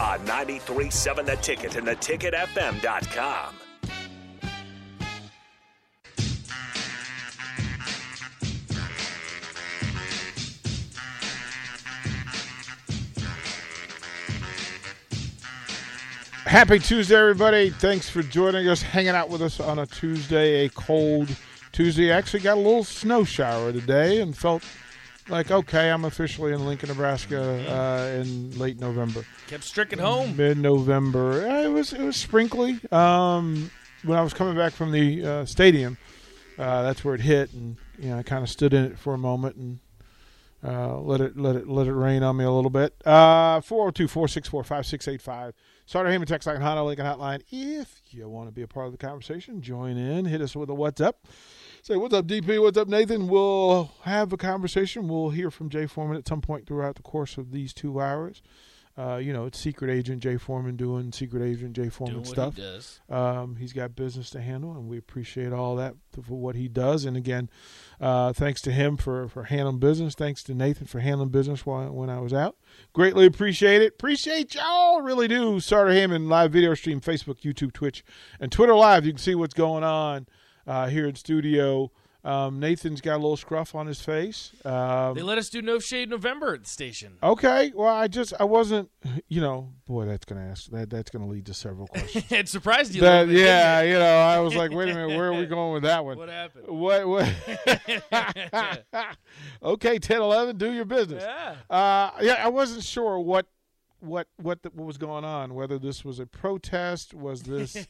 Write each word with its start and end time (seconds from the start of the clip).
On 0.00 0.18
93.7 0.20 1.26
The 1.26 1.36
Ticket 1.36 1.76
and 1.76 1.86
theticketfm.com. 1.86 3.54
Happy 16.46 16.78
Tuesday, 16.78 17.14
everybody. 17.14 17.68
Thanks 17.68 18.08
for 18.08 18.22
joining 18.22 18.68
us, 18.68 18.80
hanging 18.80 19.10
out 19.10 19.28
with 19.28 19.42
us 19.42 19.60
on 19.60 19.78
a 19.80 19.86
Tuesday, 19.86 20.64
a 20.64 20.70
cold 20.70 21.28
Tuesday. 21.72 22.10
Actually, 22.10 22.40
got 22.40 22.56
a 22.56 22.60
little 22.60 22.84
snow 22.84 23.22
shower 23.22 23.70
today 23.70 24.22
and 24.22 24.34
felt 24.34 24.64
like, 25.28 25.50
okay, 25.50 25.90
I'm 25.90 26.04
officially 26.04 26.52
in 26.52 26.64
Lincoln, 26.66 26.88
Nebraska 26.88 27.40
uh, 27.40 28.20
in 28.20 28.58
late 28.58 28.78
November. 28.80 29.24
Kept 29.46 29.64
stricken 29.64 29.98
home. 29.98 30.36
Mid 30.36 30.58
November. 30.58 31.46
It 31.64 31.68
was, 31.68 31.92
it 31.92 32.02
was 32.02 32.16
sprinkly. 32.16 32.80
Um, 32.90 33.70
when 34.02 34.18
I 34.18 34.22
was 34.22 34.32
coming 34.34 34.56
back 34.56 34.72
from 34.72 34.92
the 34.92 35.24
uh, 35.24 35.44
stadium, 35.44 35.98
uh, 36.58 36.82
that's 36.82 37.04
where 37.04 37.14
it 37.14 37.20
hit. 37.20 37.52
And, 37.52 37.76
you 37.98 38.10
know, 38.10 38.18
I 38.18 38.22
kind 38.22 38.42
of 38.42 38.48
stood 38.48 38.72
in 38.74 38.84
it 38.84 38.98
for 38.98 39.14
a 39.14 39.18
moment 39.18 39.56
and 39.56 39.78
uh, 40.62 40.98
let 40.98 41.20
it 41.22 41.38
let 41.38 41.56
it 41.56 41.66
let 41.68 41.86
it 41.86 41.94
rain 41.94 42.22
on 42.22 42.36
me 42.36 42.44
a 42.44 42.50
little 42.50 42.70
bit. 42.70 42.94
Uh 43.06 43.60
402-464-5685. 43.60 45.52
Starter 45.86 46.10
Heyman 46.10 46.26
text 46.26 46.46
line 46.46 46.60
Honda 46.60 46.82
Lincoln 46.84 47.06
Hotline. 47.06 47.42
If 47.50 48.02
you 48.10 48.28
want 48.28 48.48
to 48.48 48.52
be 48.52 48.60
a 48.62 48.68
part 48.68 48.86
of 48.86 48.92
the 48.92 48.98
conversation, 48.98 49.62
join 49.62 49.96
in. 49.96 50.26
Hit 50.26 50.42
us 50.42 50.54
with 50.54 50.68
a 50.68 50.74
what's 50.74 51.00
up. 51.00 51.26
Say 51.82 51.96
what's 51.96 52.12
up, 52.12 52.26
DP. 52.26 52.60
What's 52.60 52.76
up, 52.76 52.88
Nathan? 52.88 53.26
We'll 53.26 53.90
have 54.02 54.34
a 54.34 54.36
conversation. 54.36 55.08
We'll 55.08 55.30
hear 55.30 55.50
from 55.50 55.70
Jay 55.70 55.86
Foreman 55.86 56.18
at 56.18 56.28
some 56.28 56.42
point 56.42 56.66
throughout 56.66 56.96
the 56.96 57.02
course 57.02 57.38
of 57.38 57.52
these 57.52 57.72
two 57.72 58.02
hours. 58.02 58.42
Uh, 58.98 59.16
you 59.16 59.32
know, 59.32 59.46
it's 59.46 59.58
Secret 59.58 59.90
Agent 59.90 60.22
Jay 60.22 60.36
Foreman 60.36 60.76
doing 60.76 61.10
Secret 61.10 61.42
Agent 61.42 61.74
Jay 61.74 61.88
Foreman 61.88 62.22
stuff. 62.26 62.56
he 62.56 62.60
does. 62.60 63.00
Um, 63.08 63.56
he's 63.56 63.72
got 63.72 63.96
business 63.96 64.28
to 64.30 64.42
handle, 64.42 64.72
and 64.72 64.88
we 64.88 64.98
appreciate 64.98 65.54
all 65.54 65.74
that 65.76 65.94
for 66.12 66.38
what 66.38 66.54
he 66.54 66.68
does. 66.68 67.06
And 67.06 67.16
again, 67.16 67.48
uh, 67.98 68.34
thanks 68.34 68.60
to 68.62 68.72
him 68.72 68.98
for, 68.98 69.28
for 69.28 69.44
handling 69.44 69.78
business. 69.78 70.14
Thanks 70.14 70.42
to 70.44 70.54
Nathan 70.54 70.86
for 70.86 71.00
handling 71.00 71.30
business 71.30 71.64
while 71.64 71.90
when 71.92 72.10
I 72.10 72.20
was 72.20 72.34
out. 72.34 72.56
Greatly 72.92 73.24
appreciate 73.24 73.80
it. 73.80 73.94
Appreciate 73.94 74.54
y'all. 74.54 75.00
Really 75.00 75.28
do. 75.28 75.60
Starter 75.60 75.94
Hammond 75.94 76.28
live 76.28 76.52
video 76.52 76.74
stream, 76.74 77.00
Facebook, 77.00 77.40
YouTube, 77.40 77.72
Twitch, 77.72 78.04
and 78.38 78.52
Twitter 78.52 78.74
Live. 78.74 79.06
You 79.06 79.12
can 79.12 79.18
see 79.18 79.34
what's 79.34 79.54
going 79.54 79.82
on 79.82 80.26
uh, 80.66 80.88
here 80.88 81.06
in 81.06 81.14
studio. 81.14 81.90
Um, 82.22 82.60
Nathan's 82.60 83.00
got 83.00 83.14
a 83.14 83.22
little 83.22 83.38
scruff 83.38 83.74
on 83.74 83.86
his 83.86 84.02
face. 84.02 84.52
Um, 84.66 85.14
They 85.14 85.22
let 85.22 85.38
us 85.38 85.48
do 85.48 85.62
No 85.62 85.78
Shave 85.78 86.10
November 86.10 86.52
at 86.52 86.64
the 86.64 86.68
station. 86.68 87.16
okay. 87.22 87.72
Well, 87.74 87.88
I 87.94 88.08
just 88.08 88.34
I 88.38 88.44
wasn't. 88.44 88.90
You 89.28 89.40
know, 89.40 89.72
boy, 89.86 90.04
that's 90.04 90.26
gonna 90.26 90.46
ask 90.46 90.66
that. 90.70 90.90
That's 90.90 91.10
gonna 91.10 91.26
lead 91.28 91.46
to 91.46 91.54
several 91.54 91.86
questions. 91.86 92.30
it 92.30 92.46
surprised 92.50 92.94
you 92.94 93.00
That, 93.00 93.20
little 93.26 93.34
bit. 93.36 93.46
yeah, 93.46 93.80
you 93.80 93.94
know, 93.94 94.18
I 94.18 94.38
was 94.40 94.54
like, 94.54 94.70
wait 94.70 94.90
a 94.90 94.94
minute, 94.94 95.16
where 95.16 95.28
are 95.28 95.34
we 95.34 95.46
going 95.56 95.72
with 95.72 95.84
that 95.84 96.04
one? 96.04 96.18
What 96.18 96.28
happened? 96.28 96.66
What? 96.68 97.08
what? 97.08 97.26
okay, 99.62 99.98
10, 99.98 100.20
11, 100.20 100.56
do 100.58 100.72
your 100.72 100.84
business. 100.84 101.24
yeah. 101.26 101.56
Uh, 101.74 102.10
yeah, 102.20 102.44
I 102.44 102.48
wasn't 102.48 102.84
sure 102.84 103.18
what 103.18 103.46
what 104.00 104.26
what 104.36 104.62
the, 104.62 104.70
what 104.70 104.86
was 104.86 104.98
going 104.98 105.24
on. 105.24 105.54
Whether 105.54 105.78
this 105.78 106.04
was 106.04 106.20
a 106.20 106.26
protest, 106.26 107.14
was 107.14 107.42
this 107.42 107.86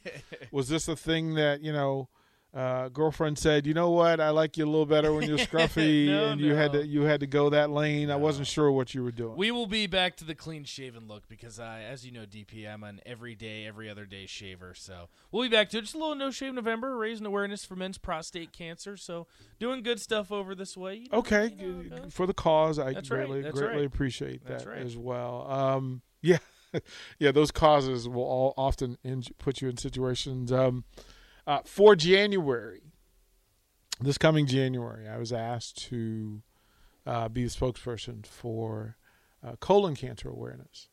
was 0.53 0.69
this 0.69 0.87
a 0.89 0.95
thing 0.97 1.35
that 1.35 1.63
you 1.63 1.73
know. 1.73 2.09
Uh, 2.53 2.89
girlfriend 2.89 3.39
said, 3.39 3.65
"You 3.65 3.75
know 3.75 3.91
what? 3.91 4.19
I 4.19 4.31
like 4.31 4.57
you 4.57 4.65
a 4.65 4.67
little 4.67 4.85
better 4.85 5.13
when 5.13 5.29
you're 5.29 5.39
scruffy, 5.47 6.07
No, 6.07 6.29
and 6.31 6.41
you 6.41 6.55
had 6.55 6.73
to 6.73 6.85
you 6.85 7.03
had 7.03 7.21
to 7.21 7.29
go 7.29 7.51
that 7.51 7.71
lane. 7.71 8.11
I 8.11 8.17
wasn't 8.17 8.49
sure 8.49 8.73
what 8.73 8.93
you 8.93 9.05
were 9.05 9.13
doing. 9.13 9.37
We 9.37 9.53
will 9.53 9.69
be 9.69 9.87
back 9.87 10.17
to 10.17 10.25
the 10.25 10.35
clean 10.35 10.65
shaven 10.65 11.07
look 11.07 11.29
because, 11.29 11.61
I, 11.61 11.83
as 11.83 12.05
you 12.05 12.11
know, 12.11 12.25
DP, 12.27 12.69
I'm 12.69 12.83
an 12.83 13.01
every 13.07 13.37
day, 13.37 13.67
every 13.67 13.89
other 13.89 14.05
day 14.05 14.27
shaver. 14.27 14.75
So 14.75 15.09
we'll 15.31 15.45
be 15.45 15.49
back 15.55 15.71
to 15.71 15.79
it. 15.79 15.83
Just 15.83 15.95
a 15.95 15.99
little 15.99 16.17
No 16.17 16.33
Shave 16.33 16.55
November, 16.55 16.97
raising 16.97 17.25
awareness 17.25 17.65
for 17.65 17.77
men's 17.77 17.99
prostate 17.99 18.53
cancer. 18.53 18.97
So 18.97 19.29
doing 19.61 19.85
good 19.85 20.01
stuff 20.01 20.33
over 20.33 20.57
this 20.57 20.77
way. 20.77 20.97
You 20.97 21.09
know, 21.13 21.19
Okay, 21.19 21.55
you 21.57 21.85
know, 21.89 22.11
for 22.11 22.27
the 22.27 22.35
cause, 22.35 22.81
I 22.81 22.95
That's 22.95 23.09
greatly 23.09 23.43
that's 23.43 23.57
greatly 23.57 23.77
right. 23.77 23.87
appreciate 23.87 24.45
that 24.47 24.67
right. 24.67 24.79
as 24.79 24.97
well. 24.97 25.47
Um, 25.49 26.03
yeah, 26.21 26.39
yeah, 27.21 27.31
those 27.31 27.53
causes 27.53 28.09
will 28.09 28.23
all 28.23 28.55
often 28.57 28.99
in, 29.05 29.23
put 29.39 29.61
you 29.63 29.69
in 29.69 29.77
situations. 29.77 30.51
Um, 30.51 30.85
uh, 31.51 31.61
for 31.65 31.97
January, 31.97 32.81
this 34.01 34.17
coming 34.17 34.47
January, 34.47 35.09
I 35.09 35.19
was 35.19 35.33
asked 35.33 35.89
to 35.89 36.43
uh, 37.05 37.29
be 37.29 37.43
the 37.43 37.51
spokesperson 37.51 38.25
for 38.25 38.97
uh, 39.45 39.57
colon 39.59 39.97
cancer 39.97 40.29
awareness, 40.29 40.89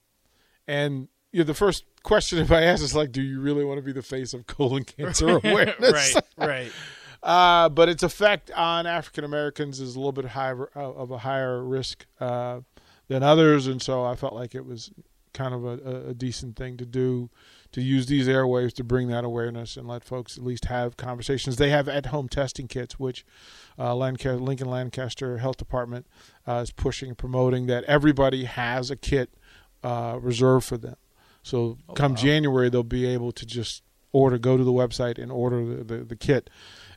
and 0.68 1.10
you 1.32 1.42
know, 1.42 1.44
the 1.44 1.54
first 1.54 1.86
question 2.02 2.40
if 2.44 2.52
I 2.52 2.64
ask 2.64 2.84
is 2.84 2.96
like, 2.96 3.12
"Do 3.12 3.22
you 3.22 3.40
really 3.40 3.64
want 3.64 3.78
to 3.78 3.84
be 3.84 3.92
the 3.92 4.02
face 4.02 4.34
of 4.34 4.48
colon 4.48 4.84
cancer 4.98 5.38
awareness?" 5.38 6.16
right, 6.16 6.24
right. 6.38 6.72
Uh, 7.24 7.68
but 7.68 7.90
its 7.90 8.04
effect 8.04 8.52
on 8.52 8.86
African 8.86 9.24
Americans 9.24 9.80
is 9.80 9.96
a 9.96 10.00
little 10.00 10.12
bit 10.12 10.24
higher 10.24 10.70
uh, 10.76 10.94
of 10.94 11.10
a 11.10 11.18
higher 11.18 11.64
risk 11.64 12.06
uh, 12.20 12.60
than 13.08 13.24
others, 13.24 13.66
and 13.66 13.82
so 13.82 14.06
I 14.06 14.16
felt 14.16 14.34
like 14.34 14.54
it 14.54 14.64
was 14.64 14.92
kind 15.38 15.54
of 15.54 15.64
a, 15.66 16.10
a- 16.10 16.14
decent 16.14 16.56
thing 16.56 16.78
to 16.78 16.86
do 16.86 17.30
to 17.72 17.82
use 17.82 18.06
these 18.08 18.28
airwaves 18.28 18.74
to 18.74 18.84
bring 18.84 19.08
that 19.10 19.24
awareness 19.24 19.78
and 19.78 19.88
let 19.88 20.04
folks 20.04 20.38
at 20.38 20.44
least 20.44 20.66
have 20.66 20.98
conversations. 20.98 21.56
They 21.56 21.70
have 21.70 21.88
at-home 21.88 22.28
testing 22.30 22.68
kits, 22.68 23.00
which 23.00 23.26
uh, 23.78 23.94
Lancaster, 23.96 24.38
Lincoln 24.38 24.70
Lancaster 24.70 25.38
Health 25.38 25.58
Department 25.58 26.08
uh, 26.48 26.62
is 26.64 26.72
pushing 26.72 27.10
and 27.10 27.18
promoting 27.18 27.68
that 27.68 27.84
everybody 27.84 28.46
has 28.46 28.90
a 28.90 28.96
kit 28.96 29.30
uh, 29.84 30.18
reserved 30.20 30.66
for 30.66 30.78
them. 30.78 30.96
So 31.44 31.78
come 31.96 32.16
January, 32.16 32.70
they'll 32.70 32.84
be 32.84 33.06
able 33.06 33.32
to 33.34 33.46
just 33.46 33.84
order, 34.12 34.38
go 34.38 34.58
to 34.58 34.64
the 34.64 34.72
website 34.72 35.22
and 35.22 35.32
order 35.32 35.64
the, 35.64 35.84
the, 35.84 35.98
the 36.04 36.16
kit 36.16 36.50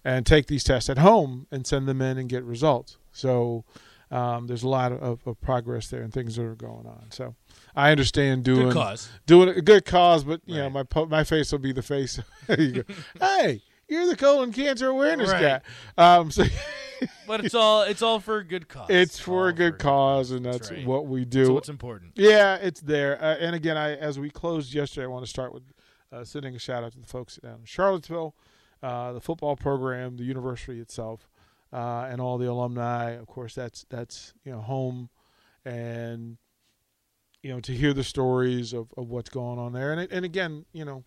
and 0.05 0.25
take 0.25 0.47
these 0.47 0.65
tests 0.65 0.89
at 0.89 0.99
home 0.99 1.47
and 1.51 1.67
send 1.67 1.87
them 1.87 2.01
in 2.01 2.17
and 2.19 2.29
get 2.29 2.43
results. 2.45 2.97
So 3.13 3.65
um, 4.11 4.47
there's 4.47 4.63
a 4.63 4.69
lot 4.69 4.93
of, 4.93 5.21
of 5.27 5.41
progress 5.41 5.89
there 5.89 6.03
and 6.03 6.13
things 6.13 6.37
that 6.37 6.45
are 6.45 6.55
going 6.55 6.87
on. 6.87 7.07
So 7.11 7.35
I 7.77 7.91
understand 7.93 8.45
doing 8.45 8.69
Good 8.69 8.73
cause. 8.75 9.09
doing 9.27 9.49
a 9.51 9.61
good 9.61 9.85
cause, 9.85 10.25
but 10.25 10.41
you 10.47 10.57
know 10.57 10.71
my 10.71 10.85
my 11.09 11.25
face 11.25 11.53
will 11.53 11.59
be 11.61 11.73
the 11.73 11.83
face. 11.83 12.19
you 12.59 12.83
go, 12.83 12.95
hey, 13.21 13.63
you're 13.89 14.07
the 14.07 14.17
colon 14.17 14.53
cancer 14.53 14.89
awareness 14.89 15.31
Right. 15.31 15.63
guy. 15.97 16.17
Um, 16.17 16.31
so 16.31 16.45
But 17.27 17.43
it's 17.47 17.55
all 17.55 17.83
it's 17.83 18.03
all 18.03 18.21
for 18.21 18.37
a 18.39 18.45
good 18.45 18.69
cause. 18.69 18.89
it's 18.91 19.19
for 19.19 19.49
a 19.49 19.55
good 19.55 19.79
cause, 19.79 20.33
and 20.33 20.45
that's, 20.45 20.71
right. 20.71 20.85
what 20.87 21.07
we 21.07 21.21
That's 21.25 21.31
do. 21.49 21.55
what's 21.55 21.71
important. 21.71 22.13
Yeah, 22.17 22.57
it's 22.57 22.83
there. 22.83 23.17
Uh, 23.23 23.37
and 23.37 23.57
again, 23.57 23.79
I 23.79 23.95
as 23.95 24.19
we 24.19 24.29
closed 24.29 24.75
yesterday, 24.75 25.05
I 25.05 25.09
want 25.09 25.25
to 25.25 25.31
start 25.31 25.55
with 25.55 25.63
uh, 26.13 26.25
sending 26.25 26.55
a 26.55 26.59
shout 26.59 26.85
out 26.85 26.93
to 26.93 26.99
the 27.01 27.07
folks 27.07 27.37
down 27.37 27.61
in 27.61 27.65
Charlottesville, 27.65 28.35
uh, 28.83 29.13
the 29.15 29.21
football 29.21 29.57
program, 29.57 30.19
the 30.19 30.25
university 30.25 30.79
itself, 30.79 31.27
uh, 31.73 32.09
and 32.11 32.21
all 32.21 32.39
the 32.39 32.51
alumni. 32.51 33.11
Of 33.13 33.27
course, 33.27 33.55
that's 33.55 33.85
that's 33.89 34.35
you 34.45 34.53
know 34.53 34.61
home, 34.61 35.11
and 35.65 36.37
you 37.43 37.51
know 37.51 37.61
to 37.61 37.73
hear 37.73 37.93
the 37.93 38.05
stories 38.05 38.73
of, 38.73 38.93
of 38.97 39.09
what's 39.09 39.31
going 39.31 39.59
on 39.59 39.73
there. 39.73 39.93
And 39.93 40.01
it, 40.01 40.13
and 40.13 40.25
again, 40.25 40.67
you 40.73 40.85
know, 40.85 41.05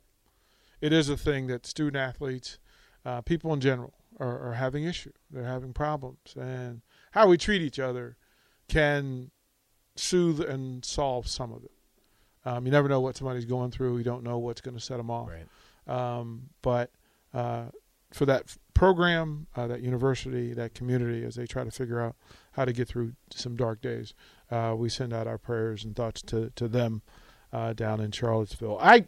it 0.82 0.94
is 0.94 1.10
a 1.10 1.18
thing 1.18 1.48
that 1.48 1.66
student 1.66 1.98
athletes, 1.98 2.60
uh, 3.06 3.22
people 3.22 3.54
in 3.54 3.62
general, 3.62 3.94
are, 4.20 4.50
are 4.50 4.54
having 4.54 4.84
issue. 4.84 5.12
They're 5.32 5.44
having 5.44 5.74
problems, 5.74 6.36
and 6.40 6.82
how 7.12 7.28
we 7.28 7.38
treat 7.38 7.62
each 7.62 7.80
other 7.80 8.18
can 8.68 9.32
soothe 9.96 10.40
and 10.42 10.84
solve 10.84 11.28
some 11.28 11.52
of 11.52 11.64
it. 11.64 11.72
Um, 12.46 12.66
you 12.66 12.72
never 12.72 12.90
know 12.90 13.00
what 13.00 13.16
somebody's 13.16 13.46
going 13.46 13.72
through. 13.72 13.98
You 13.98 14.04
don't 14.04 14.24
know 14.24 14.38
what's 14.38 14.62
going 14.62 14.76
to 14.76 14.84
set 14.84 14.98
them 14.98 15.10
off. 15.10 15.30
Right. 15.30 15.48
Um, 15.88 16.50
but 16.62 16.92
uh, 17.34 17.66
for 18.12 18.26
that 18.26 18.56
program, 18.84 19.48
uh, 19.56 19.66
that 19.66 19.80
university, 19.80 20.54
that 20.54 20.74
community, 20.74 21.24
as 21.24 21.36
they 21.36 21.46
try 21.46 21.64
to 21.64 21.72
figure 21.72 22.02
out 22.02 22.18
how 22.52 22.66
to 22.66 22.74
get 22.74 22.86
through 22.86 23.14
some 23.32 23.56
dark 23.56 23.82
days, 23.82 24.14
uh, 24.52 24.76
we 24.78 24.90
send 24.90 25.14
out 25.14 25.26
our 25.26 25.38
prayers 25.38 25.86
and 25.86 25.96
thoughts 25.96 26.22
to 26.22 26.50
to 26.58 26.68
them 26.68 27.02
uh, 27.54 27.72
down 27.72 28.02
in 28.02 28.12
Charlottesville. 28.12 28.78
I 28.82 29.08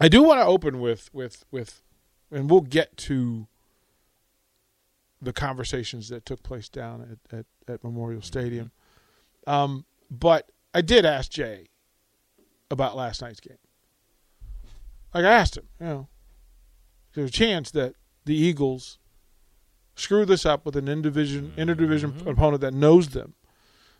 I 0.00 0.08
do 0.08 0.24
want 0.24 0.40
to 0.40 0.44
open 0.44 0.80
with 0.80 1.08
with 1.14 1.44
with, 1.52 1.82
and 2.32 2.50
we'll 2.50 2.62
get 2.62 2.96
to 2.96 3.46
the 5.22 5.32
conversations 5.32 6.08
that 6.08 6.26
took 6.26 6.42
place 6.42 6.68
down 6.68 7.18
at 7.30 7.38
at, 7.38 7.46
at 7.72 7.84
Memorial 7.84 8.22
Stadium. 8.22 8.72
Um, 9.46 9.84
but 10.10 10.50
I 10.74 10.80
did 10.80 11.06
ask 11.06 11.30
Jay 11.30 11.68
about 12.72 12.96
last 12.96 13.22
night's 13.22 13.38
game. 13.38 13.62
like 15.14 15.24
I 15.24 15.32
asked 15.32 15.56
him, 15.56 15.68
you 15.78 15.86
know, 15.86 16.08
there's 17.14 17.30
a 17.30 17.32
chance 17.32 17.70
that 17.70 17.94
the 18.24 18.34
Eagles 18.34 18.98
screw 19.96 20.24
this 20.24 20.44
up 20.44 20.64
with 20.64 20.76
an 20.76 20.86
indivision 20.86 21.50
mm-hmm. 21.50 21.60
interdivision 21.60 22.26
opponent 22.26 22.60
that 22.60 22.74
knows 22.74 23.10
them, 23.10 23.34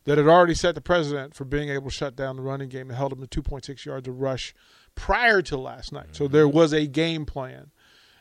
that 0.05 0.19
had 0.19 0.26
already 0.26 0.55
set 0.55 0.75
the 0.75 0.81
precedent 0.81 1.35
for 1.35 1.44
being 1.44 1.69
able 1.69 1.91
to 1.91 1.94
shut 1.94 2.17
down 2.17 2.37
the 2.37 2.43
running 2.43 2.69
game 2.69 2.88
and 2.88 2.97
held 2.97 3.12
them 3.12 3.26
to 3.26 3.43
2.6 3.43 3.85
yards 3.85 4.09
of 4.09 4.21
rush 4.21 4.55
prior 4.94 5.43
to 5.43 5.56
last 5.56 5.93
night. 5.93 6.09
So 6.12 6.29
there 6.29 6.47
mm-hmm. 6.47 6.56
was 6.56 6.73
a 6.73 6.87
game 6.87 7.25
plan, 7.26 7.71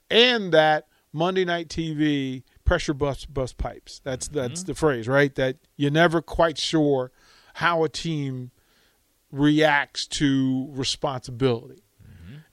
and 0.10 0.54
that 0.54 0.88
Monday 1.12 1.46
Night 1.46 1.70
TV 1.70 2.44
pressure 2.66 2.94
bust 2.94 3.34
bust 3.34 3.58
pipes. 3.58 4.02
That's 4.04 4.28
mm-hmm. 4.28 4.38
that's 4.38 4.64
the 4.64 4.76
phrase, 4.76 5.08
right? 5.08 5.34
That 5.36 5.58
you're 5.78 5.92
never 5.92 6.22
quite 6.22 6.58
sure 6.58 7.12
how 7.56 7.84
a 7.84 7.90
team 7.90 8.52
reacts 9.32 10.08
to 10.08 10.68
responsibility. 10.72 11.83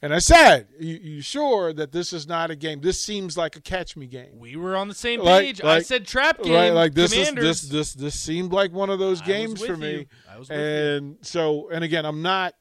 And 0.02 0.14
I 0.14 0.18
said, 0.18 0.68
you, 0.78 0.96
"You 0.96 1.20
sure 1.20 1.74
that 1.74 1.92
this 1.92 2.12
is 2.14 2.26
not 2.26 2.50
a 2.50 2.56
game? 2.56 2.80
This 2.80 3.04
seems 3.04 3.36
like 3.36 3.56
a 3.56 3.60
catch 3.60 3.96
me 3.98 4.06
game." 4.06 4.38
We 4.38 4.56
were 4.56 4.74
on 4.74 4.88
the 4.88 4.94
same 4.94 5.20
Like- 5.20 5.44
page. 5.44 5.62
I 5.62 5.80
said 5.82 6.06
trap 6.06 6.42
game. 6.42 6.54
right 6.54 6.70
like 6.72 6.94
this 6.94 7.12
Commanders. 7.12 7.44
is 7.64 7.68
this 7.68 7.92
this 7.92 7.92
this 7.94 8.14
seemed 8.14 8.50
like 8.52 8.72
one 8.72 8.88
of 8.88 8.98
those 8.98 9.18
I 9.20 9.24
was 9.24 9.28
games 9.28 9.60
with 9.60 9.70
for 9.70 9.76
me 9.76 9.90
you. 9.92 10.06
I 10.32 10.38
was 10.38 10.48
with 10.48 10.58
you. 10.58 10.64
and 10.64 11.16
so 11.20 11.68
and 11.70 11.84
again 11.84 12.06
i'm 12.06 12.22
not 12.22 12.54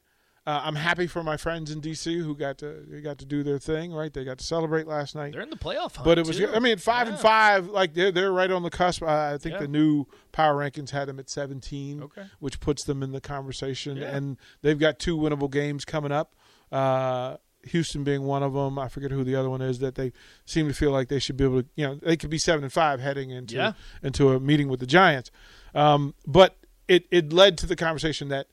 uh, 0.46 0.60
i'm 0.64 0.74
happy 0.74 1.06
for 1.06 1.22
my 1.22 1.36
friends 1.36 1.70
in 1.70 1.80
dc 1.80 2.04
who 2.22 2.34
got 2.34 2.58
to 2.58 2.84
they 2.88 3.00
got 3.00 3.18
to 3.18 3.24
do 3.24 3.42
their 3.42 3.58
thing 3.58 3.92
right 3.92 4.12
they 4.12 4.24
got 4.24 4.38
to 4.38 4.44
celebrate 4.44 4.86
last 4.86 5.14
night 5.14 5.32
They're 5.32 5.42
in 5.42 5.50
the 5.50 5.56
playoff 5.56 5.96
hunt. 5.96 6.04
but 6.04 6.18
it 6.18 6.26
was 6.26 6.36
too. 6.38 6.48
i 6.54 6.58
mean 6.58 6.76
five 6.78 7.08
and 7.08 7.18
five 7.18 7.68
like 7.68 7.94
they're 7.94 8.10
they're 8.12 8.32
right 8.32 8.50
on 8.50 8.62
the 8.62 8.70
cusp 8.70 9.02
uh, 9.02 9.06
i 9.34 9.38
think 9.38 9.54
Yeah. 9.54 9.60
the 9.60 9.68
new 9.68 10.06
power 10.32 10.54
rankings 10.56 10.90
had 10.90 11.08
them 11.08 11.18
at 11.18 11.28
17 11.30 12.02
Okay. 12.02 12.22
which 12.38 12.60
puts 12.60 12.84
them 12.84 13.02
in 13.02 13.12
the 13.12 13.20
conversation 13.20 13.96
Yeah. 13.98 14.14
and 14.16 14.36
they've 14.62 14.78
got 14.78 14.98
two 14.98 15.16
winnable 15.16 15.50
games 15.50 15.84
coming 15.84 16.12
up 16.12 16.34
uh 16.72 17.36
Houston 17.64 18.04
being 18.04 18.22
one 18.22 18.42
of 18.42 18.54
them, 18.54 18.78
I 18.78 18.88
forget 18.88 19.10
who 19.10 19.22
the 19.22 19.36
other 19.36 19.50
one 19.50 19.60
is. 19.60 19.80
That 19.80 19.94
they 19.94 20.12
seem 20.46 20.66
to 20.68 20.74
feel 20.74 20.90
like 20.90 21.08
they 21.08 21.18
should 21.18 21.36
be 21.36 21.44
able 21.44 21.62
to, 21.62 21.68
you 21.76 21.86
know, 21.86 21.94
they 21.96 22.16
could 22.16 22.30
be 22.30 22.38
seven 22.38 22.64
and 22.64 22.72
five 22.72 23.00
heading 23.00 23.30
into 23.30 23.54
Yeah. 23.56 23.72
into 24.02 24.30
a 24.30 24.40
meeting 24.40 24.68
with 24.68 24.80
the 24.80 24.86
Giants. 24.86 25.30
Um, 25.74 26.14
but 26.26 26.56
it 26.88 27.06
it 27.10 27.32
led 27.32 27.58
to 27.58 27.66
the 27.66 27.76
conversation 27.76 28.28
that 28.28 28.46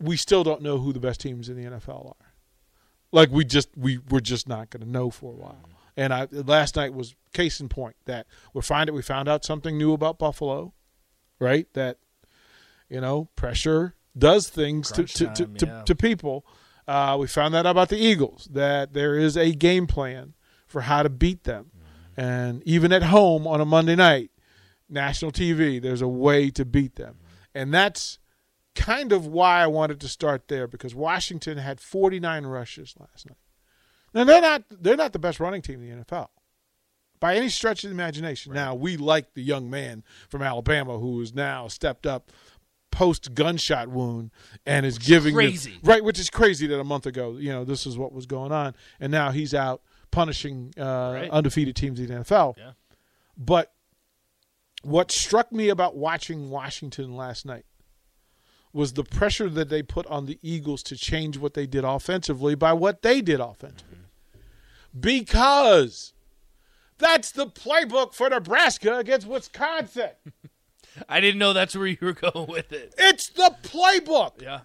we 0.00 0.16
still 0.16 0.44
don't 0.44 0.62
know 0.62 0.78
who 0.78 0.92
the 0.92 1.00
best 1.00 1.20
teams 1.20 1.48
in 1.48 1.56
the 1.56 1.70
NFL 1.70 2.08
are. 2.08 2.32
Like 3.12 3.30
we 3.30 3.44
just 3.44 3.68
we 3.76 3.98
we're 4.10 4.20
just 4.20 4.48
not 4.48 4.70
going 4.70 4.82
to 4.82 4.88
know 4.90 5.10
for 5.10 5.32
a 5.32 5.36
while. 5.36 5.68
And 5.96 6.14
I 6.14 6.28
last 6.30 6.76
night 6.76 6.94
was 6.94 7.16
case 7.34 7.60
in 7.60 7.68
point 7.68 7.96
that 8.06 8.26
we 8.54 8.62
find 8.62 8.88
it 8.88 8.92
we 8.92 9.02
found 9.02 9.28
out 9.28 9.44
something 9.44 9.76
new 9.76 9.92
about 9.92 10.18
Buffalo, 10.18 10.72
right? 11.38 11.66
That 11.74 11.98
you 12.88 13.00
know 13.00 13.28
pressure 13.36 13.94
does 14.16 14.48
things 14.48 14.88
to 14.88 14.94
Crunch 15.02 15.14
to, 15.14 15.26
to, 15.26 15.44
time, 15.44 15.54
to, 15.56 15.66
yeah. 15.66 15.82
to 15.82 15.94
people. 15.94 16.46
Uh, 16.88 17.16
we 17.20 17.26
found 17.26 17.52
that 17.54 17.66
out 17.66 17.70
about 17.70 17.90
the 17.90 17.98
Eagles 17.98 18.48
that 18.50 18.94
there 18.94 19.14
is 19.14 19.36
a 19.36 19.52
game 19.52 19.86
plan 19.86 20.32
for 20.66 20.80
how 20.82 21.02
to 21.02 21.08
beat 21.10 21.44
them, 21.44 21.66
Mm-hmm. 22.16 22.20
and 22.20 22.62
even 22.64 22.92
at 22.92 23.02
home 23.04 23.46
on 23.46 23.60
a 23.60 23.64
Monday 23.64 23.94
night, 23.94 24.30
national 24.88 25.30
TV, 25.30 25.80
there's 25.80 26.02
a 26.02 26.08
way 26.08 26.50
to 26.50 26.64
beat 26.64 26.96
them, 26.96 27.16
and 27.54 27.72
that's 27.72 28.18
kind 28.74 29.12
of 29.12 29.26
why 29.26 29.60
I 29.62 29.66
wanted 29.66 30.00
to 30.00 30.08
start 30.08 30.48
there 30.48 30.66
because 30.66 30.94
Washington 30.94 31.58
had 31.58 31.80
49 31.80 32.46
rushes 32.46 32.94
last 32.98 33.26
night. 33.26 33.36
Now 34.14 34.24
they're 34.24 34.40
not 34.40 34.62
they're 34.70 34.96
not 34.96 35.12
the 35.12 35.18
best 35.18 35.38
running 35.40 35.62
team 35.62 35.82
in 35.82 35.98
the 35.98 36.04
NFL 36.04 36.28
by 37.20 37.34
any 37.34 37.48
stretch 37.48 37.84
of 37.84 37.90
the 37.90 37.94
imagination. 37.94 38.52
Now 38.54 38.74
we 38.74 38.96
like 38.96 39.34
the 39.34 39.42
young 39.42 39.68
man 39.68 40.04
from 40.28 40.42
Alabama 40.42 40.98
who 40.98 41.20
is 41.20 41.34
now 41.34 41.66
stepped 41.68 42.06
up 42.06 42.30
post 42.90 43.34
gunshot 43.34 43.88
wound 43.88 44.30
and 44.66 44.84
is 44.86 44.98
giving 44.98 45.34
them- 45.34 45.44
crazy. 45.44 45.78
right, 45.82 46.02
which 46.02 46.18
is 46.18 46.30
crazy 46.30 46.66
that 46.66 46.78
a 46.80 46.84
month 46.84 47.06
ago 47.06 47.36
you 47.38 47.50
know 47.50 47.64
this 47.64 47.86
is 47.86 47.96
what 47.98 48.12
was 48.12 48.26
going 48.26 48.52
on, 48.52 48.74
and 49.00 49.10
now 49.12 49.30
he's 49.30 49.54
out 49.54 49.82
punishing 50.10 50.72
uh, 50.78 50.82
Right. 51.14 51.30
undefeated 51.30 51.76
teams 51.76 52.00
in 52.00 52.06
the 52.06 52.14
NFL. 52.14 52.54
Yeah. 52.56 52.72
But 53.36 53.72
what 54.82 55.10
struck 55.10 55.52
me 55.52 55.68
about 55.68 55.96
watching 55.96 56.50
Washington 56.50 57.14
last 57.16 57.44
night 57.44 57.64
was 58.72 58.92
the 58.94 59.04
pressure 59.04 59.48
that 59.50 59.68
they 59.68 59.82
put 59.82 60.06
on 60.06 60.26
the 60.26 60.38
Eagles 60.42 60.82
to 60.84 60.96
change 60.96 61.36
what 61.38 61.54
they 61.54 61.66
did 61.66 61.84
offensively 61.84 62.54
by 62.54 62.72
what 62.72 63.02
they 63.02 63.20
did 63.20 63.40
offensively. 63.40 63.98
Because 64.98 66.14
that's 66.98 67.30
the 67.30 67.46
playbook 67.46 68.14
for 68.14 68.28
Nebraska 68.28 68.96
against 68.98 69.26
Wisconsin. 69.26 70.10
I 71.08 71.20
didn't 71.20 71.38
know 71.38 71.52
that's 71.52 71.76
where 71.76 71.86
you 71.86 71.98
were 72.00 72.12
going 72.12 72.48
with 72.48 72.72
it. 72.72 72.94
It's 72.98 73.28
the 73.28 73.54
playbook. 73.62 74.40
Yeah, 74.42 74.60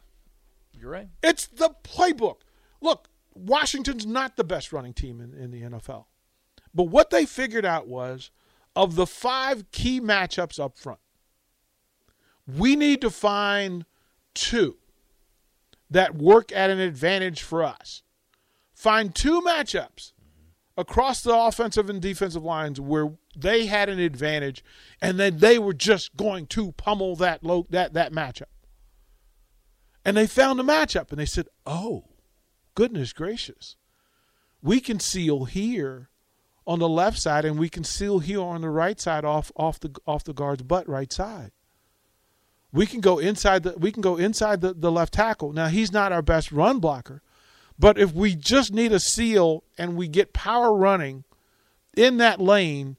you're 0.74 0.91
right. 0.91 1.07
It's 1.21 1.47
the 1.47 1.75
playbook. 1.83 2.38
Look, 2.81 3.09
Washington's 3.33 4.06
not 4.06 4.35
the 4.35 4.44
best 4.44 4.74
running 4.74 4.94
team 4.94 5.19
in, 5.19 5.33
in 5.33 5.51
the 5.51 5.62
NFL. 5.62 6.06
But 6.74 6.85
what 6.85 7.09
they 7.09 7.25
figured 7.25 7.65
out 7.65 7.88
was 7.88 8.31
of 8.75 8.95
the 8.95 9.06
five 9.06 9.69
key 9.71 10.01
matchups 10.01 10.59
up 10.59 10.77
front, 10.77 11.00
we 12.47 12.75
need 12.75 13.01
to 13.01 13.09
find 13.09 13.86
two 14.33 14.77
that 15.89 16.15
work 16.15 16.51
at 16.51 16.69
an 16.69 16.79
advantage 16.79 17.41
for 17.44 17.63
us. 17.63 18.01
Find 18.74 19.13
two 19.13 19.41
matchups 19.41 20.12
across 20.77 21.21
the 21.21 21.35
offensive 21.35 21.89
and 21.89 22.01
defensive 22.01 22.43
lines 22.43 22.79
where 22.79 23.13
they 23.35 23.65
had 23.67 23.89
an 23.89 23.99
advantage 23.99 24.63
and 25.01 25.19
then 25.19 25.37
they 25.37 25.59
were 25.59 25.73
just 25.73 26.15
going 26.15 26.47
to 26.47 26.71
pummel 26.73 27.15
that 27.17 27.41
that 27.69 27.93
that 27.93 28.11
matchup. 28.11 28.43
And 30.05 30.17
they 30.17 30.27
found 30.27 30.59
a 30.59 30.63
matchup 30.63 31.11
and 31.11 31.19
they 31.19 31.25
said, 31.25 31.47
"Oh, 31.65 32.05
goodness 32.75 33.13
gracious. 33.13 33.75
We 34.61 34.79
can 34.79 34.99
seal 34.99 35.45
here 35.45 36.09
on 36.65 36.79
the 36.79 36.89
left 36.89 37.19
side 37.19 37.45
and 37.45 37.59
we 37.59 37.69
can 37.69 37.83
seal 37.83 38.19
here 38.19 38.41
on 38.41 38.61
the 38.61 38.69
right 38.69 38.99
side 38.99 39.25
off 39.25 39.51
off 39.55 39.79
the 39.79 39.95
off 40.07 40.23
the 40.23 40.33
guard's 40.33 40.63
butt 40.63 40.87
right 40.87 41.11
side. 41.11 41.51
We 42.71 42.85
can 42.85 43.01
go 43.01 43.19
inside 43.19 43.63
the 43.63 43.73
we 43.77 43.91
can 43.91 44.01
go 44.01 44.17
inside 44.17 44.61
the, 44.61 44.73
the 44.73 44.91
left 44.91 45.13
tackle. 45.13 45.53
Now 45.53 45.67
he's 45.67 45.91
not 45.91 46.11
our 46.11 46.21
best 46.21 46.51
run 46.51 46.79
blocker, 46.79 47.21
but 47.83 47.97
if 47.97 48.13
we 48.13 48.33
just 48.33 48.71
need 48.71 48.94
a 48.94 49.00
seal 49.00 49.62
and 49.77 49.97
we 49.97 50.07
get 50.07 50.31
power 50.31 50.74
running 50.74 51.25
in 51.97 52.15
that 52.15 52.39
lane 52.39 52.95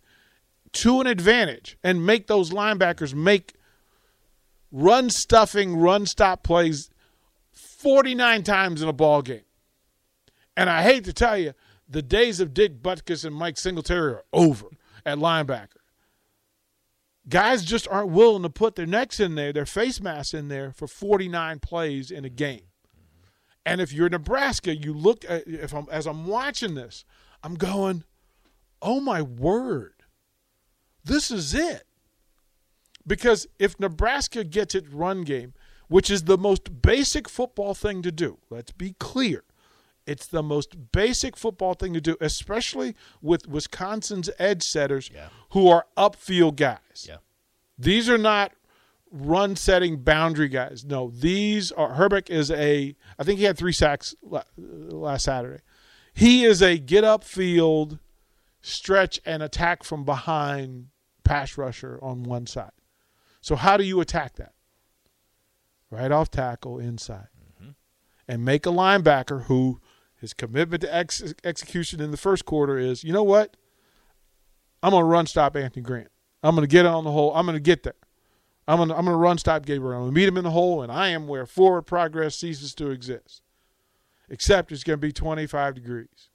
to 0.73 1.01
an 1.01 1.07
advantage 1.07 1.79
and 1.83 2.05
make 2.05 2.27
those 2.27 2.51
linebackers 2.51 3.15
make 3.15 3.55
run 4.71 5.09
stuffing, 5.09 5.75
run 5.75 6.05
stop 6.05 6.43
plays 6.43 6.91
49 7.53 8.43
times 8.43 8.83
in 8.83 8.89
a 8.91 8.93
ball 8.93 9.23
game. 9.23 9.47
And 10.55 10.69
I 10.69 10.83
hate 10.83 11.05
to 11.05 11.15
tell 11.15 11.39
you, 11.39 11.55
the 11.89 12.03
days 12.03 12.39
of 12.39 12.53
Dick 12.53 12.83
Butkus 12.83 13.25
and 13.25 13.35
Mike 13.35 13.57
Singletary 13.57 14.13
are 14.13 14.25
over 14.35 14.67
at 15.07 15.17
linebacker. 15.17 15.81
Guys 17.27 17.65
just 17.65 17.89
aren't 17.89 18.11
willing 18.11 18.43
to 18.43 18.51
put 18.51 18.75
their 18.75 18.85
necks 18.85 19.19
in 19.19 19.35
there, 19.35 19.51
their 19.51 19.65
face 19.65 19.99
masks 19.99 20.35
in 20.35 20.49
there 20.49 20.73
for 20.73 20.87
49 20.87 21.61
plays 21.61 22.11
in 22.11 22.27
a 22.27 22.29
game. 22.29 22.67
And 23.67 23.81
if 23.81 23.93
you're 23.93 24.09
Nebraska, 24.09 24.75
you 24.77 24.93
look 24.93 25.25
at 25.29 25.47
if 25.47 25.73
I'm 25.75 25.87
as 25.91 26.07
I'm 26.07 26.27
watching 26.27 26.75
this, 26.75 27.05
I'm 27.43 27.55
going, 27.55 28.05
"Oh 28.83 29.01
my 29.01 29.23
word. 29.23 29.95
This 31.05 31.31
is 31.31 31.55
it." 31.55 31.87
Because 33.07 33.47
if 33.59 33.79
Nebraska 33.79 34.45
gets 34.45 34.75
its 34.75 34.89
run 34.89 35.23
game, 35.25 35.55
which 35.89 36.11
is 36.11 36.25
the 36.25 36.39
most 36.39 36.81
basic 36.83 37.29
football 37.29 37.75
thing 37.75 38.03
to 38.03 38.11
do, 38.13 38.39
let's 38.51 38.73
be 38.73 38.95
clear. 38.99 39.45
It's 40.07 40.27
the 40.27 40.43
most 40.43 40.93
basic 40.93 41.37
football 41.37 41.75
thing 41.75 41.95
to 41.95 42.01
do, 42.01 42.17
especially 42.21 42.95
with 43.23 43.47
Wisconsin's 43.49 44.29
edge 44.39 44.63
setters 44.63 45.11
Yeah. 45.13 45.29
who 45.51 45.69
are 45.69 45.87
upfield 45.97 46.57
guys. 46.57 47.07
Yeah. 47.09 47.19
These 47.79 48.09
are 48.11 48.19
not 48.19 48.53
run 49.15 49.55
setting 49.55 49.99
boundary 49.99 50.49
guys. 50.49 50.85
No, 50.85 51.11
these 51.11 51.71
are 51.73 51.95
Herbig 51.95 52.29
is 52.29 52.51
a 52.51 52.97
I 53.19 53.25
think 53.25 53.39
he 53.39 53.45
had 53.45 53.57
3 53.57 53.73
sacks 53.73 54.15
last 54.57 55.25
Saturday. 55.25 55.63
He 56.13 56.45
is 56.45 56.61
a 56.61 56.79
get 56.79 57.05
up 57.05 57.25
field 57.25 57.99
stretch 58.61 59.21
and 59.25 59.43
attack 59.43 59.85
from 59.85 60.05
behind 60.05 60.89
pass 61.23 61.57
rusher 61.57 61.99
on 62.03 62.25
one 62.25 62.47
side. 62.47 62.73
So 63.41 63.57
how 63.57 63.77
do 63.77 63.85
you 63.85 64.01
attack 64.01 64.37
that? 64.37 64.53
Right 65.91 66.11
off 66.11 66.31
tackle 66.31 66.79
inside. 66.79 67.29
Mm-hmm. 67.61 67.71
And 68.27 68.45
make 68.45 68.67
a 68.67 68.71
linebacker 68.71 69.45
who 69.45 69.81
his 70.21 70.33
commitment 70.33 70.81
to 70.81 70.95
ex- 70.95 71.35
execution 71.45 72.01
in 72.01 72.11
the 72.11 72.17
first 72.17 72.47
quarter 72.47 72.79
is, 72.79 73.05
you 73.05 73.13
know 73.13 73.23
what? 73.23 73.57
I'm 74.83 74.91
going 74.91 75.03
to 75.03 75.07
run 75.07 75.27
stop 75.27 75.57
Anthony 75.57 75.83
Grant. 75.83 76.09
I'm 76.43 76.55
going 76.55 76.67
to 76.67 76.73
get 76.73 76.87
on 76.87 77.05
the 77.05 77.11
hole. 77.11 77.35
I'm 77.35 77.47
going 77.47 77.57
to 77.57 77.61
get 77.61 77.83
there. 77.83 77.95
I'm 78.67 78.89
to 78.89 78.97
I'm 78.97 79.05
to 79.07 79.13
run 79.13 79.39
stop 79.39 79.67
Gabriel. 79.67 80.03
I'm 80.03 80.09
to 80.09 80.15
meet 80.15 80.29
him 80.29 80.37
in 80.37 80.45
the 80.45 80.51
hole, 80.51 80.83
and 80.83 80.91
I 80.91 81.09
am 81.09 81.27
where 81.27 81.47
forward 81.47 81.83
progress 81.83 82.37
ceases 82.37 82.75
to 82.77 82.91
exist. 82.91 83.43
Except 84.29 84.73
it's 84.73 84.85
going 84.85 84.99
to 84.99 85.07
be 85.07 85.13
25 85.13 85.75
degrees. 85.75 86.31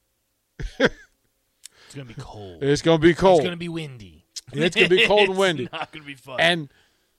It's 0.80 1.96
gonna 1.96 2.06
be 2.06 2.14
cold. 2.14 2.62
It's 2.64 2.84
going 2.84 3.02
to 3.02 3.08
be 3.08 3.16
cold. 3.16 3.40
It's 3.40 3.46
gonna 3.46 3.58
be 3.58 3.68
windy. 3.70 4.26
It's 4.54 4.76
gonna 4.76 4.90
be 4.90 5.08
cold 5.08 5.30
and 5.30 5.38
windy. 5.40 5.64
It's. 5.64 5.72
Not 5.72 5.92
gonna 5.92 6.06
be 6.06 6.14
fun. 6.14 6.40
and 6.40 6.70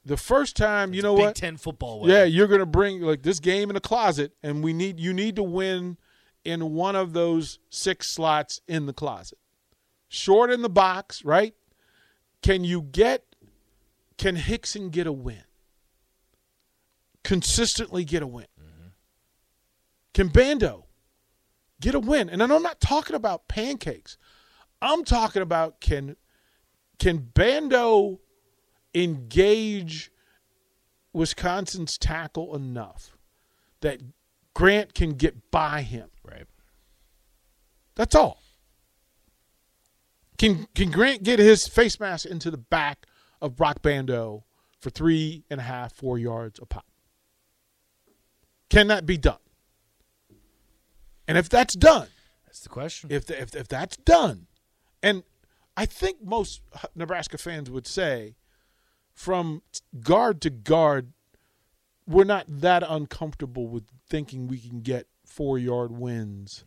the 0.05 0.17
first 0.17 0.57
time, 0.57 0.95
you 0.95 1.03
know 1.03 1.15
Big 1.17 1.25
what? 1.25 1.35
Ten 1.37 1.57
football. 1.57 2.01
Weather. 2.01 2.13
Yeah, 2.13 2.25
you're 2.25 2.47
going 2.47 2.61
to 2.61 2.67
bring 2.67 3.03
like 3.03 3.23
this 3.23 3.41
game 3.41 3.69
in 3.69 3.77
a 3.77 3.81
closet, 3.81 4.33
and 4.43 4.63
we 4.63 4.73
need 4.73 4.99
you 4.99 5.13
need 5.13 5.37
to 5.37 5.43
win 5.43 5.99
in 6.45 6.73
one 6.73 6.97
of 6.97 7.13
those 7.13 7.59
six 7.69 8.09
slots 8.09 8.61
in 8.67 8.87
the 8.87 8.93
closet. 8.93 9.39
Short 10.09 10.51
in 10.51 10.63
the 10.63 10.71
box, 10.71 11.25
right? 11.25 11.55
Can 12.43 12.65
you 12.65 12.83
get 12.83 13.30
can 14.21 14.37
Hixson 14.37 14.91
get 14.91 15.07
a 15.07 15.13
win? 15.13 15.45
Consistently 17.25 18.05
get 18.05 18.23
a 18.23 18.27
win. 18.27 18.49
Mm-hmm. 18.61 18.89
Can 20.13 20.29
Bando 20.29 20.85
get 21.81 21.95
a 21.95 21.99
win? 21.99 22.29
And 22.29 22.43
I'm 22.43 22.63
not 22.63 22.83
talking 22.83 23.17
about 23.17 23.49
pancakes. 23.49 24.19
I'm 24.83 25.05
talking 25.05 25.41
about 25.41 25.81
can 25.81 26.17
can 26.99 27.31
Bando 27.33 28.21
engage 28.95 30.13
Wisconsin's 31.15 31.97
tackle 31.97 32.55
enough 32.55 33.17
that 33.81 34.03
Grant 34.53 34.93
can 34.93 35.15
get 35.15 35.51
by 35.51 35.81
him. 35.81 36.11
Right. 36.23 36.47
That's 37.95 38.15
all. 38.15 38.43
Can 40.37 40.67
can 40.75 40.91
Grant 40.91 41.23
get 41.23 41.39
his 41.39 41.67
face 41.67 41.99
mask 41.99 42.27
into 42.27 42.51
the 42.51 42.59
back 42.59 43.07
of 43.41 43.57
Brock 43.57 43.83
Bando 43.83 44.45
for 44.79 44.91
three 44.91 45.45
and 45.51 45.61
a 45.61 45.65
half, 45.65 45.93
four 45.93 46.19
yards 46.19 46.59
a 46.61 46.67
pop? 46.67 46.87
Can 48.69 48.87
that 48.89 49.05
be 49.07 49.17
done? 49.17 49.39
And 51.27 51.37
if 51.39 51.49
that's 51.49 51.75
done, 51.75 52.09
That's 52.47 52.61
the 52.61 52.69
question. 52.69 53.11
if 53.13 53.31
if 53.31 53.55
if 53.55 53.69
that's 53.69 53.97
done, 53.97 54.47
and 55.03 55.23
I 55.77 55.87
think 55.87 56.23
most 56.23 56.61
Nebraska 56.95 57.39
fans 57.39 57.71
would 57.71 57.87
say, 57.87 58.35
from 59.15 59.63
guard 60.01 60.41
to 60.43 60.51
guard, 60.51 61.13
we're 62.07 62.25
not 62.25 62.47
that 62.49 62.83
uncomfortable 62.87 63.69
with 63.69 63.85
thinking 64.09 64.49
we 64.49 64.59
can 64.59 64.81
get 64.81 65.07
four 65.25 65.59
yard 65.59 65.93
wins 65.93 66.65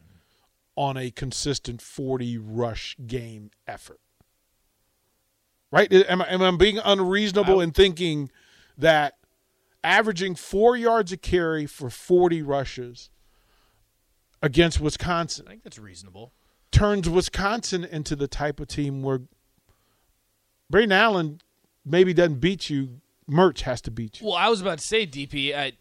on 0.75 0.96
a 0.98 1.12
consistent 1.12 1.82
forty 1.82 2.38
rush 2.38 2.96
game 3.06 3.51
effort. 3.68 4.00
Right? 5.74 5.92
Am 5.92 6.22
I, 6.22 6.27
am 6.32 6.42
I 6.44 6.51
being 6.51 6.77
unreasonable 6.77 7.60
in 7.60 7.72
thinking 7.72 8.30
that 8.77 9.15
averaging 9.84 10.36
four 10.36 10.77
yards 10.77 11.12
a 11.12 11.18
carry 11.18 11.65
for 11.65 11.89
forty 11.89 12.44
rushes 12.44 13.10
against 14.39 14.80
Wisconsin 14.80 15.46
I 15.48 15.51
think 15.51 15.63
that's 15.63 15.80
reasonable. 15.80 16.32
turns 16.72 17.10
Wisconsin 17.10 17.84
into 17.84 18.15
the 18.15 18.27
type 18.27 18.60
of 18.60 18.68
team 18.68 19.01
where 19.01 19.22
Braelon 20.72 20.94
Allen 20.94 21.42
maybe 21.84 22.13
doesn't 22.13 22.39
beat 22.39 22.70
you. 22.70 23.01
Mertz 23.27 23.62
has 23.62 23.82
to 23.82 23.89
beat 23.92 24.22
you. 24.22 24.27
Well, 24.27 24.36
I 24.36 24.50
was 24.50 24.62
about 24.62 24.77
to 24.80 24.86
say, 24.86 25.08
DP, 25.08 25.56
I, 25.56 25.72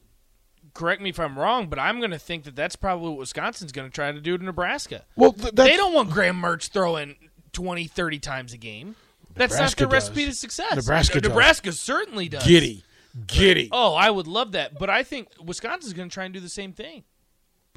correct 0.75 1.03
me 1.03 1.11
if 1.11 1.19
I'm 1.21 1.39
wrong, 1.39 1.67
but 1.67 1.79
I'm 1.79 1.99
going 1.99 2.13
to 2.13 2.19
think 2.19 2.45
that 2.45 2.55
that's 2.57 2.77
probably 2.77 3.11
what 3.11 3.19
Wisconsin's 3.19 3.73
going 3.73 3.89
to 3.89 3.93
try 3.95 4.11
to 4.13 4.21
do 4.21 4.39
to 4.39 4.45
Nebraska. 4.45 5.05
Well, 5.17 5.33
th- 5.33 5.53
They 5.55 5.77
don't 5.77 5.93
want 5.93 6.11
Graham 6.11 6.41
Mertz 6.41 6.71
throwing 6.71 7.17
20, 7.53 7.89
30 7.89 8.19
times 8.21 8.53
a 8.53 8.59
game. 8.59 8.97
That's 9.35 9.53
Nebraska 9.55 9.83
not 9.85 9.91
the 9.91 9.95
recipe 9.95 10.25
does. 10.27 10.35
to 10.35 10.41
success. 10.41 10.77
Nebraska 10.77 11.21
does. 11.21 11.29
Nebraska 11.31 11.73
certainly 11.73 12.29
does. 12.29 12.47
giddy, 12.47 12.85
giddy. 13.27 13.69
Oh, 13.73 13.95
I 13.95 14.11
would 14.11 14.27
love 14.27 14.53
that. 14.53 14.79
But 14.79 14.91
I 14.91 15.03
think 15.03 15.29
Wisconsin's 15.43 15.93
going 15.93 16.09
to 16.09 16.13
try 16.15 16.25
and 16.25 16.35
do 16.35 16.41
the 16.41 16.49
same 16.49 16.73
thing. 16.73 17.05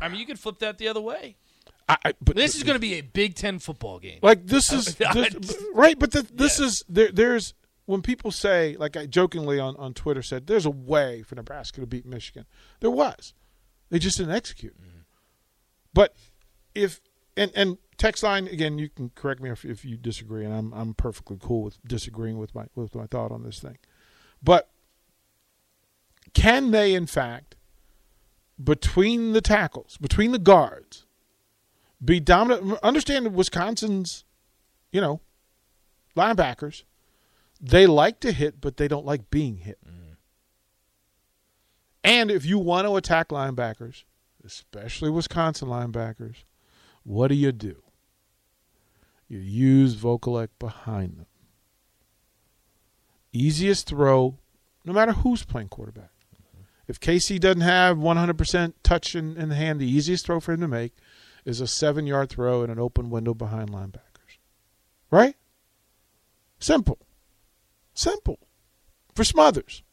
I 0.01 0.09
mean, 0.09 0.19
you 0.19 0.25
could 0.25 0.39
flip 0.39 0.59
that 0.59 0.77
the 0.77 0.88
other 0.88 1.01
way. 1.01 1.38
I, 1.88 1.97
I, 2.05 2.13
but 2.19 2.35
This 2.35 2.55
is 2.55 2.63
going 2.63 2.75
to 2.75 2.79
be 2.79 2.95
a 2.95 3.01
Big 3.01 3.35
Ten 3.35 3.59
football 3.59 4.00
game. 4.00 4.19
like 4.21 4.47
this 4.47 4.71
is 4.74 5.00
I 5.07 5.13
this, 5.13 5.33
just- 5.35 5.59
right, 5.74 5.97
but 5.97 6.12
the, 6.12 6.27
this 6.33 6.59
is 6.59 6.83
there. 6.89 7.12
There's 7.12 7.53
when 7.85 8.01
people 8.01 8.31
say 8.31 8.75
like 8.79 8.97
I 8.97 9.05
jokingly 9.05 9.59
on 9.59 9.75
on 9.77 9.93
Twitter 9.93 10.24
said 10.24 10.47
there's 10.47 10.65
a 10.65 10.71
way 10.71 11.21
for 11.21 11.35
Nebraska 11.35 11.81
to 11.81 11.88
beat 11.88 12.05
Michigan. 12.05 12.45
There 12.79 12.89
was, 12.89 13.33
they 13.91 14.00
just 14.00 14.17
didn't 14.17 14.33
execute. 14.35 14.75
Mm-hmm. 14.75 15.00
But 15.93 16.15
if 16.74 17.00
and 17.38 17.51
and 17.55 17.77
text 17.98 18.24
line 18.24 18.48
again, 18.48 18.78
you 18.78 18.90
can 18.90 19.12
correct 19.16 19.42
me 19.42 19.50
if, 19.50 19.66
if 19.66 19.86
you 19.86 19.98
disagree, 19.98 20.46
and 20.46 20.54
I'm 20.54 20.74
I'm 20.74 20.94
perfectly 20.94 21.38
cool 21.42 21.64
with 21.64 21.78
disagreeing 21.88 22.38
with 22.38 22.54
my 22.56 22.66
with 22.75 22.96
my 22.96 23.06
thought 23.06 23.32
on 23.32 23.44
this 23.44 23.60
thing. 23.60 23.78
But 24.42 24.70
can 26.34 26.72
they 26.72 26.94
in 26.94 27.08
fact 27.08 27.56
between 28.62 29.34
the 29.34 29.42
tackles, 29.42 29.98
between 29.98 30.32
the 30.32 30.40
guards, 30.40 31.06
be 32.04 32.20
dominant? 32.20 32.80
Understand 32.84 33.25
that 33.25 33.34
Wisconsin's, 33.34 34.25
you 34.92 35.02
know, 35.02 35.22
linebackers, 36.16 36.84
they 37.60 37.88
like 37.88 38.20
to 38.22 38.32
hit, 38.32 38.62
but 38.62 38.78
they 38.78 38.88
don't 38.88 39.06
like 39.06 39.30
being 39.30 39.58
hit. 39.58 39.80
Mm-hmm. 39.86 40.14
And 42.04 42.30
if 42.30 42.46
you 42.46 42.60
want 42.60 42.88
to 42.88 42.96
attack 42.96 43.30
linebackers, 43.30 44.04
especially 44.46 45.10
Wisconsin 45.10 45.70
linebackers, 45.70 46.44
what 47.04 47.30
do 47.30 47.36
you 47.36 47.52
do? 47.52 47.82
You 49.27 49.39
use 49.39 49.96
Vokolek 49.96 50.50
behind 50.60 51.17
them. 51.17 51.25
Easiest 53.32 53.88
throw, 53.88 54.38
no 54.86 54.94
matter 54.94 55.13
who's 55.13 55.44
playing 55.44 55.70
quarterback. 55.70 56.12
If 56.88 57.00
Casey 57.00 57.39
doesn't 57.39 57.62
have 57.62 57.98
100% 57.98 58.74
touch 58.84 59.15
in, 59.15 59.36
in 59.38 59.50
the 59.50 59.55
hand, 59.55 59.79
the 59.79 59.89
easiest 59.89 60.25
throw 60.25 60.39
for 60.39 60.53
him 60.53 60.62
to 60.62 60.67
make 60.67 60.94
is 61.44 61.60
a 61.60 61.67
seven 61.67 62.05
yard 62.05 62.29
throw 62.29 62.63
in 62.63 62.70
an 62.70 62.79
open 62.79 63.10
window 63.10 63.34
behind 63.34 63.70
linebackers. 63.70 64.38
Right? 65.10 65.36
Simple. 66.60 67.00
Simple. 67.94 68.39
For 69.15 69.24
Smothers. 69.24 69.84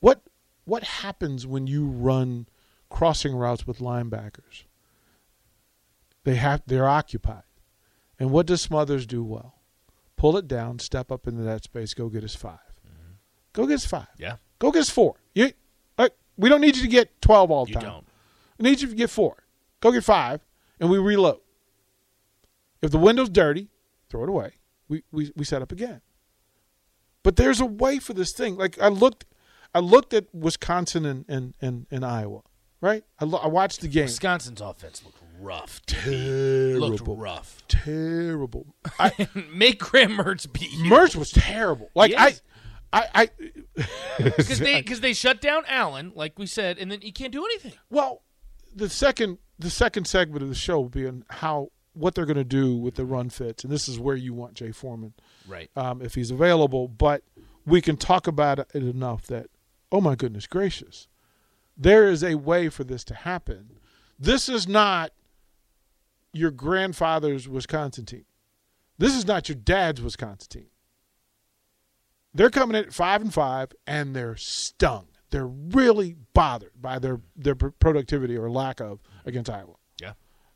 What 0.00 0.22
what 0.64 0.82
happens 0.84 1.46
when 1.46 1.66
you 1.66 1.86
run 1.86 2.46
crossing 2.88 3.34
routes 3.34 3.66
with 3.66 3.78
linebackers? 3.78 4.64
They 6.24 6.36
have 6.36 6.62
they're 6.66 6.88
occupied. 6.88 7.44
And 8.18 8.30
what 8.30 8.46
does 8.46 8.62
Smothers 8.62 9.06
do 9.06 9.24
well? 9.24 9.56
Pull 10.16 10.36
it 10.36 10.46
down, 10.46 10.78
step 10.78 11.10
up 11.10 11.26
into 11.26 11.42
that 11.42 11.64
space, 11.64 11.94
go 11.94 12.08
get 12.08 12.22
his 12.22 12.34
5 12.34 12.58
Go 13.54 13.66
get 13.66 13.74
his 13.74 13.86
five. 13.86 14.08
Yeah. 14.18 14.36
Go 14.58 14.72
get 14.72 14.80
his 14.80 14.90
four. 14.90 15.14
You, 15.32 15.52
uh, 15.96 16.08
we 16.36 16.48
don't 16.48 16.60
need 16.60 16.76
you 16.76 16.82
to 16.82 16.88
get 16.88 17.22
twelve 17.22 17.50
all 17.52 17.64
the 17.64 17.70
You 17.70 17.74
time. 17.76 17.84
don't. 17.84 18.06
We 18.58 18.68
need 18.68 18.80
you 18.80 18.88
to 18.88 18.94
get 18.94 19.10
four. 19.10 19.44
Go 19.80 19.92
get 19.92 20.02
five, 20.04 20.44
and 20.80 20.90
we 20.90 20.98
reload. 20.98 21.38
If 22.82 22.90
the 22.90 22.98
window's 22.98 23.28
dirty, 23.30 23.68
throw 24.10 24.24
it 24.24 24.28
away. 24.28 24.54
We 24.88 25.04
we 25.12 25.30
we 25.36 25.44
set 25.44 25.62
up 25.62 25.70
again. 25.70 26.00
But 27.22 27.36
there's 27.36 27.60
a 27.60 27.66
way 27.66 28.00
for 28.00 28.12
this 28.12 28.32
thing. 28.32 28.56
Like 28.56 28.76
I 28.80 28.88
looked, 28.88 29.24
I 29.72 29.78
looked 29.78 30.12
at 30.12 30.34
Wisconsin 30.34 31.06
and 31.06 31.24
and 31.28 31.54
and, 31.60 31.86
and 31.92 32.04
Iowa. 32.04 32.42
Right. 32.84 33.02
I, 33.18 33.24
lo- 33.24 33.38
I 33.42 33.46
watched 33.48 33.80
the 33.80 33.88
game. 33.88 34.04
Wisconsin's 34.04 34.60
offense 34.60 35.02
looked 35.04 35.18
rough. 35.40 35.80
Terrible. 35.86 36.90
Looked 36.90 37.02
rough. 37.06 37.62
Terrible. 37.66 38.66
I, 38.98 39.28
Make 39.54 39.78
Graham 39.80 40.18
Mertz 40.18 40.50
beat 40.52 40.70
you. 40.72 40.90
Mertz 40.90 41.16
was 41.16 41.30
terrible. 41.30 41.88
Like 41.94 42.10
Yes. 42.10 42.42
I, 42.92 43.00
I, 43.14 43.22
I. 43.22 43.30
Because 44.22 44.58
they, 44.60 44.82
cause 44.84 45.00
they 45.00 45.12
shut 45.14 45.40
down 45.40 45.64
Allen, 45.66 46.12
like 46.14 46.38
we 46.38 46.46
said, 46.46 46.78
and 46.78 46.90
then 46.92 47.00
he 47.00 47.10
can't 47.10 47.32
do 47.32 47.44
anything. 47.44 47.72
Well, 47.90 48.22
the 48.74 48.88
second 48.88 49.38
the 49.58 49.70
second 49.70 50.06
segment 50.06 50.42
of 50.42 50.48
the 50.48 50.54
show 50.54 50.80
will 50.80 50.88
be 50.88 51.06
on 51.06 51.24
how 51.30 51.70
what 51.94 52.14
they're 52.14 52.26
going 52.26 52.36
to 52.36 52.44
do 52.44 52.76
with 52.76 52.94
the 52.96 53.04
run 53.04 53.30
fits, 53.30 53.64
and 53.64 53.72
this 53.72 53.88
is 53.88 53.98
where 53.98 54.14
you 54.16 54.34
want 54.34 54.54
Jay 54.54 54.72
Foreman 54.72 55.14
Right. 55.48 55.70
um, 55.76 56.02
if 56.02 56.14
he's 56.16 56.30
available. 56.30 56.86
But 56.88 57.22
we 57.66 57.80
can 57.80 57.96
talk 57.96 58.26
about 58.26 58.58
it 58.58 58.74
enough 58.74 59.26
that 59.28 59.46
oh 59.90 60.00
my 60.00 60.14
goodness 60.14 60.46
gracious, 60.46 61.08
there 61.76 62.08
is 62.08 62.22
a 62.22 62.36
way 62.36 62.68
for 62.68 62.84
this 62.84 63.04
to 63.04 63.14
happen. 63.14 63.78
This 64.18 64.48
is 64.48 64.68
not 64.68 65.12
your 66.32 66.50
grandfather's 66.50 67.48
Wisconsin 67.48 68.06
team. 68.06 68.24
This 68.98 69.14
is 69.14 69.26
not 69.26 69.48
your 69.48 69.56
dad's 69.56 70.00
Wisconsin 70.00 70.48
team. 70.48 70.66
They're 72.32 72.50
coming 72.50 72.76
in 72.76 72.84
at 72.84 72.92
five 72.92 73.20
and 73.22 73.32
five, 73.32 73.72
and 73.86 74.14
they're 74.14 74.36
stung. 74.36 75.06
They're 75.30 75.46
really 75.46 76.16
bothered 76.32 76.80
by 76.80 76.98
their 76.98 77.20
their 77.36 77.54
productivity 77.54 78.36
or 78.36 78.50
lack 78.50 78.80
of 78.80 79.00
against 79.24 79.50
Iowa. 79.50 79.74
Yeah. 80.00 80.12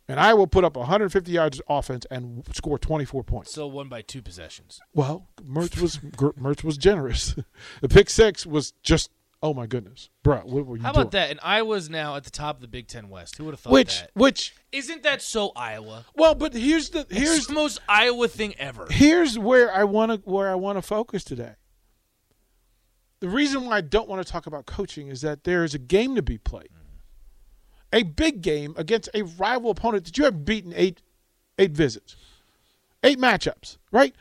And 0.08 0.18
Iowa 0.18 0.46
put 0.46 0.64
up 0.64 0.76
150 0.76 1.30
yards 1.30 1.60
of 1.60 1.64
offense 1.68 2.06
and 2.10 2.44
score 2.54 2.78
24 2.78 3.24
points. 3.24 3.50
Still 3.50 3.70
won 3.70 3.88
by 3.88 4.02
two 4.02 4.22
possessions. 4.22 4.80
Well, 4.94 5.28
Mertz 5.42 5.80
was 5.80 5.98
Mertz 5.98 6.64
was 6.64 6.78
generous. 6.78 7.34
the 7.80 7.88
pick 7.88 8.08
six 8.08 8.46
was 8.46 8.72
just 8.82 9.10
oh 9.42 9.54
my 9.54 9.66
goodness, 9.66 10.10
bro. 10.22 10.38
What 10.40 10.66
were 10.66 10.76
you 10.76 10.82
How 10.82 10.92
doing? 10.92 11.02
about 11.02 11.12
that? 11.12 11.30
And 11.30 11.38
Iowa's 11.42 11.88
now 11.88 12.16
at 12.16 12.24
the 12.24 12.30
top 12.30 12.56
of 12.56 12.60
the 12.60 12.68
Big 12.68 12.88
Ten 12.88 13.08
West. 13.08 13.36
Who 13.38 13.44
would 13.44 13.52
have 13.52 13.60
thought 13.60 13.72
Which 13.72 14.00
that? 14.00 14.10
which 14.14 14.54
Isn't 14.72 15.02
that 15.04 15.22
so 15.22 15.52
Iowa? 15.54 16.04
well, 16.14 16.34
but 16.34 16.54
here's 16.54 16.90
the 16.90 17.06
Here's 17.08 17.28
here's 17.28 17.46
the 17.46 17.54
most 17.54 17.80
Iowa 17.88 18.28
thing 18.28 18.54
ever. 18.58 18.86
here's 18.90 19.38
where 19.38 19.72
I 19.74 19.84
want 19.84 20.12
to 20.24 20.30
where 20.30 20.50
I 20.50 20.54
want 20.54 20.76
to 20.78 20.82
focus 20.82 21.24
today. 21.24 21.54
The 23.20 23.28
reason 23.28 23.64
why 23.66 23.78
I 23.78 23.80
don't 23.80 24.08
want 24.08 24.24
to 24.24 24.30
talk 24.32 24.46
about 24.46 24.66
coaching 24.66 25.08
is 25.08 25.22
that 25.22 25.44
there 25.44 25.64
is 25.64 25.74
a 25.74 25.78
game 25.78 26.14
to 26.14 26.22
be 26.22 26.38
played. 26.38 26.68
A 27.92 28.02
big 28.04 28.42
game 28.42 28.74
against 28.76 29.08
a 29.14 29.22
rival 29.22 29.70
opponent 29.70 30.04
that 30.04 30.18
you 30.18 30.24
have 30.24 30.44
beaten 30.44 30.72
eight 30.76 31.02
eight 31.58 31.72
visits. 31.72 32.16
Eight 33.02 33.18
matchups, 33.18 33.78
right? 33.92 34.14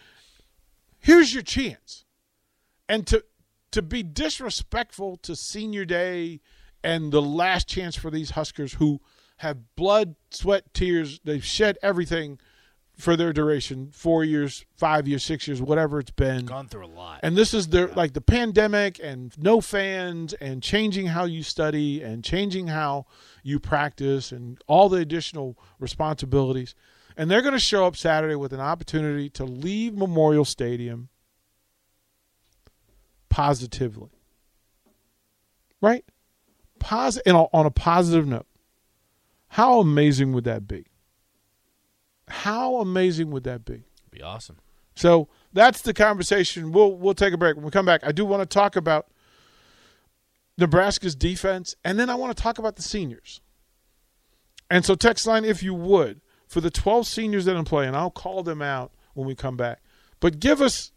Here's 1.00 1.34
your 1.34 1.44
chance. 1.44 2.06
And 2.90 3.06
to 3.08 3.24
to 3.72 3.82
be 3.82 4.04
disrespectful 4.04 5.18
to 5.18 5.36
senior 5.36 5.86
day 5.86 6.40
and 6.84 7.12
the 7.12 7.22
last 7.22 7.68
chance 7.68 7.96
for 7.96 8.10
these 8.10 8.32
Huskers 8.32 8.74
who 8.74 9.02
have 9.38 9.76
blood, 9.76 10.16
sweat, 10.32 10.74
tears. 10.74 11.20
They've 11.24 11.44
shed 11.44 11.78
everything 11.82 12.40
for 12.98 13.16
their 13.16 13.32
duration 13.32 13.92
four 13.92 14.24
years, 14.24 14.66
five 14.76 15.08
years, 15.08 15.24
six 15.24 15.48
years, 15.48 15.62
whatever 15.62 16.00
it's 16.00 16.12
been. 16.12 16.46
Gone 16.46 16.68
through 16.68 16.86
a 16.86 16.88
lot. 16.88 17.20
And 17.22 17.36
this 17.36 17.54
is 17.54 17.68
their 17.68 17.88
like 17.90 18.14
the 18.14 18.22
pandemic 18.22 19.00
and 19.02 19.38
no 19.38 19.62
fans 19.62 20.34
and 20.34 20.64
changing 20.64 21.08
how 21.08 21.26
you 21.26 21.44
study 21.44 22.02
and 22.02 22.24
changing 22.24 22.68
how 22.68 23.06
you 23.44 23.60
practice 23.60 24.32
and 24.32 24.60
all 24.68 24.90
the 24.90 24.98
additional 24.98 25.58
responsibilities. 25.80 26.74
And 27.16 27.30
they're 27.30 27.42
going 27.42 27.54
to 27.54 27.60
show 27.60 27.86
up 27.86 27.96
Saturday 27.96 28.36
with 28.36 28.54
an 28.54 28.60
opportunity 28.60 29.30
to 29.32 29.44
leave 29.44 29.96
Memorial 29.96 30.46
Stadium 30.46 31.10
positively. 33.38 34.10
Right? 35.80 36.04
Posi- 36.80 37.22
and 37.24 37.38
on 37.38 37.66
a 37.68 37.70
positive 37.70 38.26
note. 38.26 38.48
How 39.50 39.80
amazing 39.80 40.34
would 40.34 40.44
that 40.46 40.68
be? 40.68 40.88
How 42.28 42.78
amazing 42.78 43.30
would 43.30 43.44
that 43.44 43.64
be? 43.64 43.84
be 44.10 44.24
awesome. 44.24 44.58
So 44.96 45.30
that's 45.54 45.84
the 45.84 45.94
conversation. 45.94 46.72
We'll 46.72 46.96
we'll 46.96 47.14
take 47.14 47.32
a 47.32 47.38
break. 47.38 47.56
When 47.56 47.64
we 47.64 47.70
come 47.70 47.86
back, 47.86 48.02
I 48.04 48.12
do 48.12 48.26
want 48.26 48.42
to 48.42 48.48
talk 48.48 48.76
about 48.76 49.06
Nebraska's 50.58 51.14
defense, 51.16 51.76
and 51.86 52.00
then 52.00 52.10
I 52.10 52.16
want 52.16 52.36
to 52.36 52.42
talk 52.42 52.58
about 52.58 52.76
the 52.76 52.82
seniors. 52.82 53.42
And 54.72 54.84
so 54.84 54.96
text 54.96 55.28
line, 55.28 55.46
if 55.46 55.62
you 55.62 55.76
would, 55.76 56.22
for 56.48 56.60
the 56.60 56.72
12 56.72 57.06
seniors 57.06 57.46
that 57.46 57.56
are 57.56 57.60
in 57.60 57.66
play, 57.66 57.86
and 57.86 57.96
I'll 57.96 58.10
call 58.10 58.42
them 58.42 58.64
out 58.64 58.92
when 59.14 59.28
we 59.28 59.36
come 59.36 59.56
back. 59.58 59.84
But 60.20 60.40
give 60.40 60.60
us 60.60 60.92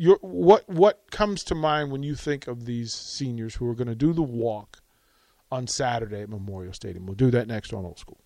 your 0.00 0.18
what 0.22 0.66
what 0.66 1.10
comes 1.10 1.44
to 1.44 1.54
mind 1.54 1.92
when 1.92 2.02
you 2.02 2.14
think 2.14 2.46
of 2.46 2.64
these 2.64 2.94
seniors 2.94 3.56
who 3.56 3.68
are 3.68 3.74
going 3.74 3.86
to 3.86 3.94
do 3.94 4.14
the 4.14 4.22
walk 4.22 4.80
on 5.52 5.66
Saturday 5.66 6.22
at 6.22 6.30
Memorial 6.30 6.72
Stadium. 6.72 7.04
We'll 7.04 7.16
do 7.16 7.30
that 7.32 7.46
next 7.46 7.74
on 7.74 7.84
Old 7.84 7.98
School. 7.98 8.18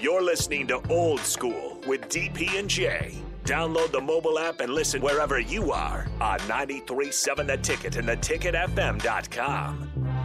You're 0.00 0.22
listening 0.22 0.66
to 0.68 0.80
Old 0.88 1.20
School 1.20 1.78
with 1.86 2.08
DP 2.08 2.58
and 2.58 2.70
J. 2.70 3.22
Download 3.44 3.92
the 3.92 4.00
mobile 4.00 4.38
app 4.38 4.60
and 4.60 4.72
listen 4.72 5.02
wherever 5.02 5.38
you 5.38 5.72
are 5.72 6.06
on 6.22 6.38
937 6.48 7.48
The 7.48 7.58
Ticket 7.58 7.96
and 7.96 8.08
theticketfm.com. 8.08 10.21